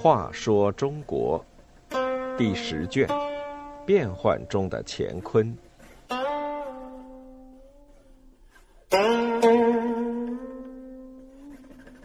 [0.00, 1.44] 话说中国
[2.38, 3.06] 第十卷：
[3.84, 5.54] 变幻中的乾坤。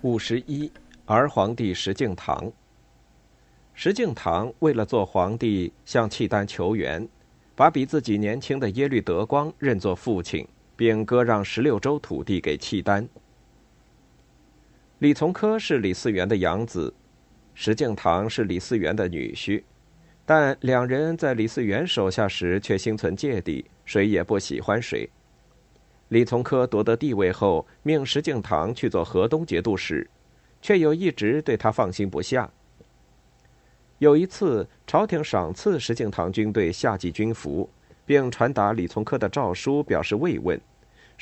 [0.00, 0.72] 五十一，
[1.04, 2.50] 儿皇帝石敬瑭。
[3.72, 7.06] 石敬瑭为了做皇帝，向契丹求援，
[7.54, 10.44] 把比自己年轻的耶律德光认作父亲，
[10.82, 13.08] 并割让十六州土地给契丹。
[14.98, 16.92] 李从珂是李嗣源的养子，
[17.54, 19.62] 石敬瑭是李嗣源的女婿，
[20.26, 25.08] 但两人在李嗣源手下时却心存芥蒂，谁也不喜欢谁。
[26.08, 30.10] 李从珂夺得帝位后，命石敬瑭去做河东节度使，
[30.60, 32.50] 却又一直对他放心不下。
[34.00, 37.70] 有一次，朝廷赏赐石敬瑭军队夏季军服，
[38.04, 40.60] 并传达李从珂的诏书，表示慰问。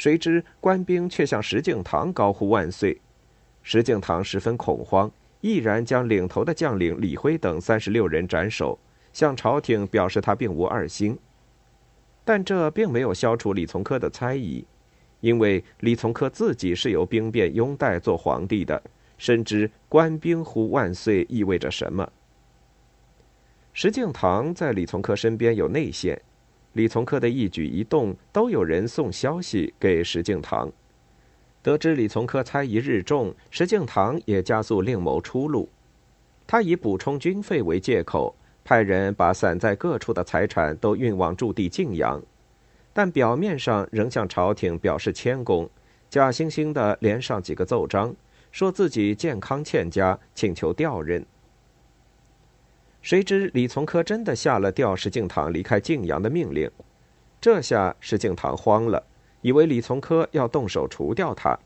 [0.01, 2.99] 谁知官兵却向石敬瑭高呼万岁，
[3.63, 8.79] 石敬瑭十分恐慌，毅然将领头的将领李辉等三十六人斩首，
[9.13, 11.19] 向朝廷表示他并无二心。
[12.25, 14.65] 但这并没有消除李从珂的猜疑。
[15.21, 18.83] 因为李从珂自己是由兵变拥戴做皇帝的，
[19.19, 22.11] 深知官兵呼万岁意味着什么。
[23.75, 26.19] 石敬瑭在李从珂身边有内线，
[26.73, 30.71] 李从珂的一举一动都有人送消息给石敬瑭。
[31.63, 35.69] 得知李从珂猜疑日重，石敬瑭也加速另谋出路。
[36.47, 42.23] 他以补充军费为借口，派人把散在各处的财产都运往驻地晋阳。
[42.93, 45.69] 但表面上仍向朝廷表示谦恭，
[46.09, 48.15] 假惺惺的连上几个奏章，
[48.51, 51.25] 说自己健康欠佳，请求调任。
[53.03, 56.71] 谁知李从珂真的下了调石敬瑭离开晋阳的命令，
[57.41, 59.03] 这下石敬瑭慌了，
[59.41, 61.59] 以为李从珂要动手除掉他。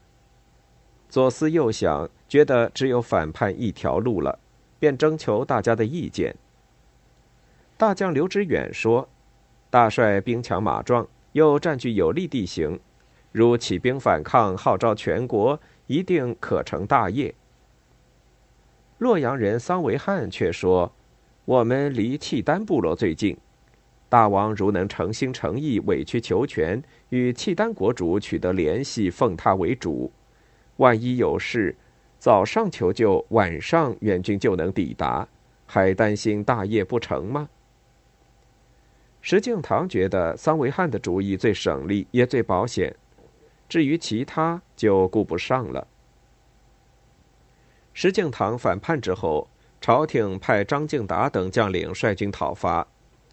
[1.08, 4.38] 左思右想，觉得只有反叛一条路了，
[4.78, 6.34] 便征求大家的意见。
[7.76, 9.08] 大将刘知远说
[9.70, 12.78] ：“大帅兵强马壮。”又占据有利地形，
[13.32, 17.34] 如起兵反抗，号召全国，一定可成大业。
[18.98, 20.92] 洛阳人桑维汉却说
[21.46, 23.36] ：“我们离契丹部落最近，
[24.08, 30.10] 大王如能诚心诚意、委曲求全，与契丹国主取得联系，奉他为主，
[30.78, 31.76] 万一有事，
[32.18, 35.28] 早上求救，晚上援军就能抵达，
[35.66, 37.50] 还担心大业不成吗？”
[39.20, 42.94] 石敬瑭觉得桑维汉的主意最省力，也最保险。
[43.68, 45.86] 至于其他，就顾不上了。
[47.92, 49.48] 石敬瑭反叛之后，
[49.84, 52.88] 朝廷派张敬达等将领率军讨伐，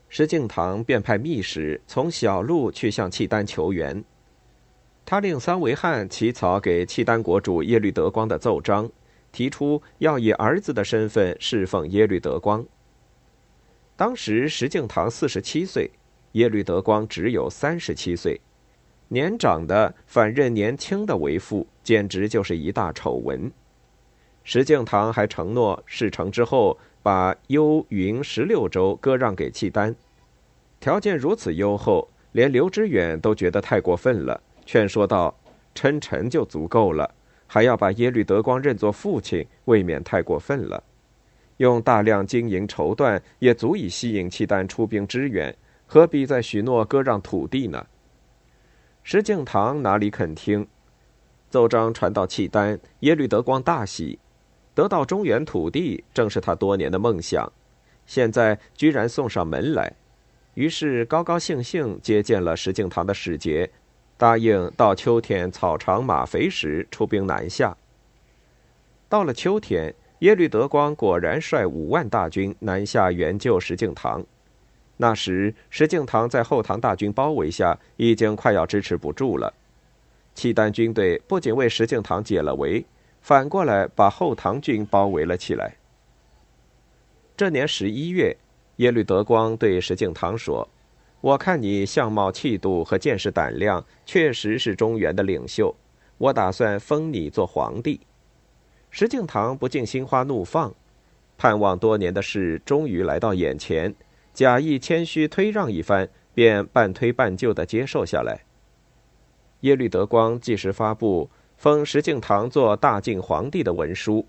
[0.10, 4.04] 石敬瑭便派密使从小路去向契丹求援。
[5.06, 8.92] 他令桑维汉起草给契丹国主耶律德光的奏章，
[9.32, 12.66] 提出要以儿子的身份侍奉耶律德光。
[13.96, 15.90] 当时石敬瑭四十七岁，
[16.34, 18.42] 耶律德光只有三十七岁，
[19.08, 23.50] 年长的反认年轻的为父，简直就是一大丑闻。
[24.44, 29.96] 石敬瑭还承诺事成之后，把幽云十六州割让给契丹，
[30.79, 35.34] 条件如此优厚，连刘知远都觉得太过分了，劝说道
[35.75, 37.13] ：“称臣就足够了，
[37.47, 40.84] 还要把耶律德光认作父亲，未免太过分了。”
[41.58, 47.85] 用大量金银绸缎也足以吸引契丹出兵支援，何必再许诺割让土地呢？
[49.03, 50.68] 石敬瑭哪里肯听？
[51.52, 54.18] 奏章传到契丹，耶律德光大喜，
[54.81, 57.53] 得到中原土地正是他多年的梦想，
[58.08, 59.94] 现在居然送上门来，
[60.56, 63.70] 于是高高兴兴接见了石敬瑭的使节，
[64.18, 67.78] 答应到秋天草长马肥时出兵南下。
[69.08, 69.94] 到了秋天。
[70.22, 74.24] 耶律德光果然率五万大军南下援救石敬瑭。
[74.97, 79.52] 那时，石敬瑭在后唐大军包围下，已经快要支持不住了。
[80.36, 82.85] 契丹军队不仅为石敬瑭解了围，
[83.22, 85.76] 反过来把后唐军包围了起来。
[87.38, 88.35] 这年十一月，
[88.78, 90.68] 耶律德光对石敬瑭说
[91.22, 95.73] ：“我看你相貌、气度和见识胆量，确实是中原的领袖。
[96.18, 98.02] 我打算封你做皇帝。”
[98.90, 100.73] 石敬瑭不禁心花怒放，
[101.38, 103.96] 盼望多年的事终于来到眼前，
[104.34, 108.41] 假意谦虚推让一番，便半推半就的接受下来。
[109.62, 111.29] 耶律德光即时发布
[111.61, 114.25] 封石敬瑭做大晋皇帝的文书，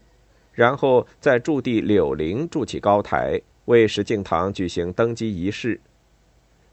[0.53, 5.81] 然后在驻地柳陵筑起高台，为石敬瑭举行登基仪式。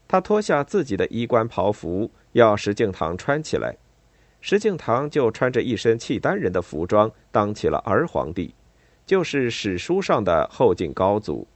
[0.06, 3.74] 他脱下自己的衣冠袍服，要石敬瑭穿起来。
[4.42, 8.54] 石敬瑭就穿着一身契丹人的服装，当起了儿皇帝，
[9.06, 11.48] 就是史书上的后晋高祖。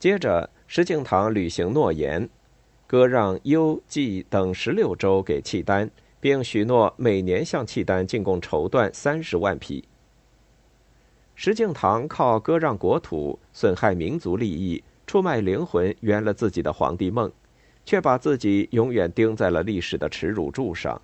[0.00, 2.28] 接着，石敬瑭履行诺言，
[2.88, 5.88] 割让幽、冀等十六州给契丹，
[6.20, 9.82] 并许诺每年向契丹进贡绸缎三十万匹。
[11.34, 17.32] 石敬瑭靠割让国土、损害民族利益、出卖灵魂，圆了自己的皇帝梦，
[17.86, 21.00] 却把自己永远钉在了历史的耻辱柱上。